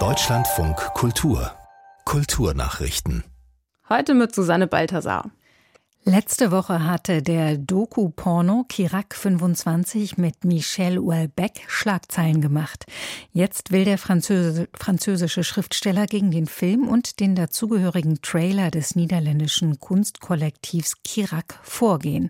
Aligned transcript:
Deutschlandfunk 0.00 0.76
Kultur 0.94 1.52
Kulturnachrichten. 2.04 3.22
Heute 3.88 4.14
mit 4.14 4.34
Susanne 4.34 4.66
Balthasar. 4.66 5.30
Letzte 6.06 6.50
Woche 6.50 6.84
hatte 6.84 7.22
der 7.22 7.56
Doku-Porno 7.56 8.66
Kirak 8.68 9.14
25 9.14 10.18
mit 10.18 10.44
Michel 10.44 10.98
Houellebecq 10.98 11.62
Schlagzeilen 11.66 12.42
gemacht. 12.42 12.84
Jetzt 13.32 13.72
will 13.72 13.86
der 13.86 13.96
Französ 13.96 14.68
französische 14.74 15.42
Schriftsteller 15.42 16.04
gegen 16.04 16.30
den 16.30 16.46
Film 16.46 16.88
und 16.88 17.20
den 17.20 17.34
dazugehörigen 17.34 18.20
Trailer 18.20 18.70
des 18.70 18.96
niederländischen 18.96 19.80
Kunstkollektivs 19.80 21.02
Kirak 21.04 21.58
vorgehen. 21.62 22.28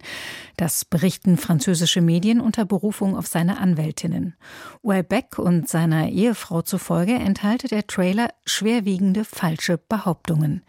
Das 0.56 0.84
berichten 0.84 1.36
französische 1.36 2.00
Medien 2.00 2.40
unter 2.40 2.64
Berufung 2.64 3.16
auf 3.16 3.26
seine 3.26 3.58
Anwältinnen. 3.58 4.36
Houellebecq 4.84 5.40
und 5.40 5.68
seiner 5.68 6.10
Ehefrau 6.10 6.62
zufolge 6.62 7.14
enthalte 7.14 7.66
der 7.66 7.88
Trailer 7.88 8.28
schwerwiegende 8.46 9.24
falsche 9.24 9.78
Behauptungen. 9.78 10.62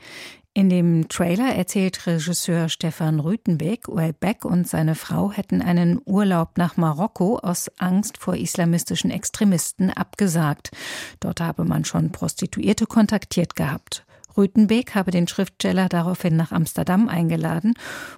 In 0.58 0.70
dem 0.70 1.10
Trailer 1.10 1.54
erzählt 1.54 2.08
Regisseur 2.08 2.70
Stefan 2.70 3.20
Rütenbeck, 3.20 3.88
Beck 4.22 4.46
und 4.46 4.66
seine 4.66 4.96
Frau 4.96 5.30
hätten 5.34 5.62
einen 5.62 6.00
Urlaub 6.06 6.58
nach 6.58 6.78
Marokko 6.78 7.40
aus 7.40 7.70
Angst 7.78 8.18
vor 8.18 8.38
islamistischen 8.38 9.12
Extremisten 9.12 9.90
abgesagt. 9.90 10.72
Dort 11.20 11.42
habe 11.42 11.66
man 11.66 11.84
schon 11.84 12.14
Prostituierte 12.14 12.86
kontaktiert 12.86 13.58
gehabt. 13.58 14.06
Rütenbeek 14.38 14.96
habe 14.96 15.12
den 15.12 15.28
Schriftsteller 15.28 15.90
daraufhin 15.90 16.38
nach 16.38 16.54
Amsterdam 16.54 17.10
eingeladen, 17.10 17.74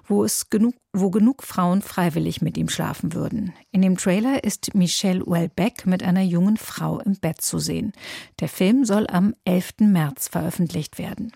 wo 0.06 0.22
es 0.22 0.48
genug, 0.48 0.76
wo 0.92 1.10
genug 1.10 1.42
Frauen 1.42 1.82
freiwillig 1.82 2.40
mit 2.40 2.56
ihm 2.56 2.68
schlafen 2.68 3.14
würden. 3.14 3.52
In 3.72 3.82
dem 3.82 3.96
Trailer 3.96 4.44
ist 4.44 4.76
Michelle 4.76 5.26
Houellebecq 5.26 5.86
mit 5.86 6.04
einer 6.04 6.22
jungen 6.22 6.56
Frau 6.56 7.00
im 7.00 7.16
Bett 7.16 7.40
zu 7.40 7.58
sehen. 7.58 7.92
Der 8.38 8.48
Film 8.48 8.84
soll 8.84 9.08
am 9.08 9.34
11. 9.44 9.80
März 9.80 10.28
veröffentlicht 10.28 10.98
werden. 10.98 11.32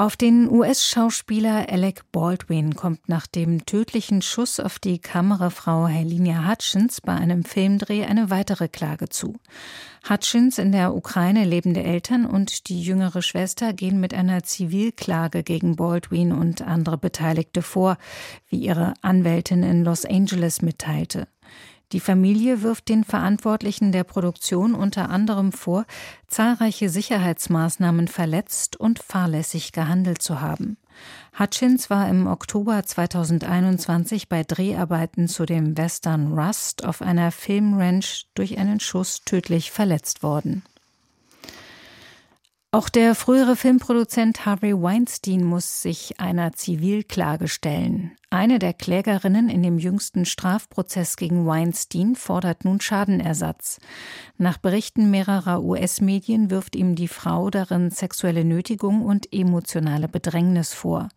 Auf 0.00 0.16
den 0.16 0.48
US-Schauspieler 0.48 1.66
Alec 1.68 2.12
Baldwin 2.12 2.76
kommt 2.76 3.08
nach 3.08 3.26
dem 3.26 3.66
tödlichen 3.66 4.22
Schuss 4.22 4.60
auf 4.60 4.78
die 4.78 5.00
Kamerafrau 5.00 5.88
Helena 5.88 6.48
Hutchins 6.48 7.00
bei 7.00 7.14
einem 7.14 7.42
Filmdreh 7.42 8.04
eine 8.04 8.30
weitere 8.30 8.68
Klage 8.68 9.08
zu. 9.08 9.34
Hutchins 10.08 10.58
in 10.58 10.70
der 10.70 10.94
Ukraine 10.94 11.44
lebende 11.44 11.82
Eltern 11.82 12.26
und 12.26 12.68
die 12.68 12.80
jüngere 12.80 13.22
Schwester 13.22 13.72
gehen 13.72 13.98
mit 13.98 14.14
einer 14.14 14.44
Zivilklage 14.44 15.42
gegen 15.42 15.74
Baldwin 15.74 16.30
und 16.30 16.62
andere 16.62 16.96
Beteiligte 16.96 17.60
vor, 17.60 17.98
wie 18.48 18.58
ihre 18.58 18.94
Anwältin 19.02 19.64
in 19.64 19.82
Los 19.82 20.04
Angeles 20.04 20.62
mitteilte. 20.62 21.26
Die 21.92 22.00
Familie 22.00 22.62
wirft 22.62 22.90
den 22.90 23.02
Verantwortlichen 23.02 23.92
der 23.92 24.04
Produktion 24.04 24.74
unter 24.74 25.08
anderem 25.08 25.52
vor, 25.52 25.86
zahlreiche 26.26 26.90
Sicherheitsmaßnahmen 26.90 28.08
verletzt 28.08 28.76
und 28.76 28.98
fahrlässig 28.98 29.72
gehandelt 29.72 30.20
zu 30.20 30.42
haben. 30.42 30.76
Hutchins 31.38 31.88
war 31.88 32.08
im 32.08 32.26
Oktober 32.26 32.82
2021 32.82 34.28
bei 34.28 34.42
Dreharbeiten 34.42 35.28
zu 35.28 35.46
dem 35.46 35.78
Western 35.78 36.38
Rust 36.38 36.84
auf 36.84 37.00
einer 37.00 37.32
Filmranch 37.32 38.26
durch 38.34 38.58
einen 38.58 38.80
Schuss 38.80 39.22
tödlich 39.24 39.70
verletzt 39.70 40.22
worden. 40.22 40.64
Auch 42.70 42.90
der 42.90 43.14
frühere 43.14 43.56
Filmproduzent 43.56 44.44
Harvey 44.44 44.74
Weinstein 44.74 45.42
muss 45.42 45.80
sich 45.80 46.20
einer 46.20 46.52
Zivilklage 46.52 47.48
stellen. 47.48 48.12
Eine 48.28 48.58
der 48.58 48.74
Klägerinnen 48.74 49.48
in 49.48 49.62
dem 49.62 49.78
jüngsten 49.78 50.26
Strafprozess 50.26 51.16
gegen 51.16 51.46
Weinstein 51.46 52.14
fordert 52.14 52.66
nun 52.66 52.82
Schadenersatz. 52.82 53.80
Nach 54.36 54.58
Berichten 54.58 55.10
mehrerer 55.10 55.62
US-Medien 55.62 56.50
wirft 56.50 56.76
ihm 56.76 56.94
die 56.94 57.08
Frau 57.08 57.48
darin 57.48 57.90
sexuelle 57.90 58.44
Nötigung 58.44 59.00
und 59.00 59.32
emotionale 59.32 60.06
Bedrängnis 60.06 60.74
vor. 60.74 61.08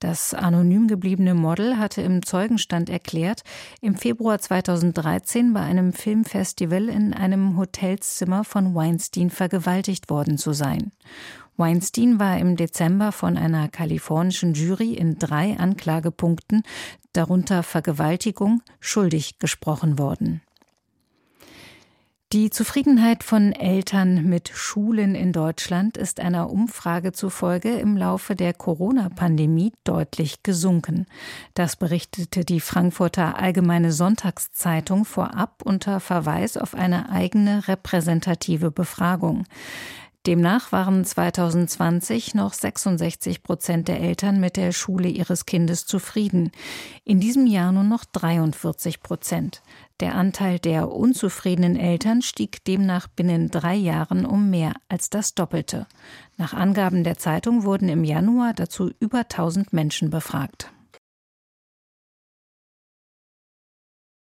Das 0.00 0.32
anonym 0.32 0.88
gebliebene 0.88 1.34
Model 1.34 1.76
hatte 1.76 2.00
im 2.00 2.24
Zeugenstand 2.24 2.88
erklärt, 2.88 3.42
im 3.82 3.94
Februar 3.94 4.38
2013 4.38 5.52
bei 5.52 5.60
einem 5.60 5.92
Filmfestival 5.92 6.88
in 6.88 7.12
einem 7.12 7.58
Hotelzimmer 7.58 8.44
von 8.44 8.74
Weinstein 8.74 9.28
vergewaltigt 9.28 10.08
worden 10.08 10.38
zu 10.38 10.54
sein. 10.54 10.92
Weinstein 11.58 12.18
war 12.18 12.38
im 12.38 12.56
Dezember 12.56 13.12
von 13.12 13.36
einer 13.36 13.68
kalifornischen 13.68 14.54
Jury 14.54 14.94
in 14.94 15.18
drei 15.18 15.58
Anklagepunkten, 15.58 16.62
darunter 17.12 17.62
Vergewaltigung, 17.62 18.62
schuldig 18.80 19.38
gesprochen 19.38 19.98
worden. 19.98 20.40
Die 22.32 22.48
Zufriedenheit 22.48 23.24
von 23.24 23.52
Eltern 23.52 24.28
mit 24.28 24.52
Schulen 24.54 25.16
in 25.16 25.32
Deutschland 25.32 25.96
ist 25.96 26.20
einer 26.20 26.48
Umfrage 26.48 27.10
zufolge 27.10 27.72
im 27.72 27.96
Laufe 27.96 28.36
der 28.36 28.54
Corona-Pandemie 28.54 29.72
deutlich 29.82 30.44
gesunken. 30.44 31.06
Das 31.54 31.74
berichtete 31.74 32.44
die 32.44 32.60
Frankfurter 32.60 33.36
Allgemeine 33.36 33.90
Sonntagszeitung 33.90 35.04
vorab 35.04 35.62
unter 35.64 35.98
Verweis 35.98 36.56
auf 36.56 36.76
eine 36.76 37.10
eigene 37.10 37.66
repräsentative 37.66 38.70
Befragung. 38.70 39.44
Demnach 40.26 40.70
waren 40.70 41.02
2020 41.02 42.34
noch 42.34 42.52
66 42.52 43.42
Prozent 43.42 43.88
der 43.88 44.00
Eltern 44.00 44.38
mit 44.38 44.58
der 44.58 44.72
Schule 44.72 45.08
ihres 45.08 45.46
Kindes 45.46 45.86
zufrieden. 45.86 46.52
In 47.04 47.20
diesem 47.20 47.46
Jahr 47.46 47.72
nur 47.72 47.84
noch 47.84 48.04
43 48.04 49.02
Prozent. 49.02 49.62
Der 50.00 50.14
Anteil 50.16 50.58
der 50.58 50.90
unzufriedenen 50.90 51.74
Eltern 51.74 52.20
stieg 52.20 52.62
demnach 52.66 53.08
binnen 53.08 53.48
drei 53.48 53.74
Jahren 53.74 54.26
um 54.26 54.50
mehr 54.50 54.74
als 54.90 55.08
das 55.08 55.34
Doppelte. 55.34 55.86
Nach 56.36 56.52
Angaben 56.52 57.02
der 57.02 57.16
Zeitung 57.16 57.64
wurden 57.64 57.88
im 57.88 58.04
Januar 58.04 58.52
dazu 58.52 58.90
über 59.00 59.20
1000 59.20 59.72
Menschen 59.72 60.10
befragt. 60.10 60.70